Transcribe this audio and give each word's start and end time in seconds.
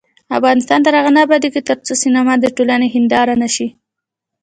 افغانستان 0.37 0.79
تر 0.85 0.93
هغو 0.99 1.11
نه 1.15 1.21
ابادیږي، 1.25 1.61
ترڅو 1.69 1.93
سینما 2.03 2.33
د 2.39 2.45
ټولنې 2.55 2.87
هنداره 2.95 3.35
نشي. 3.41 3.67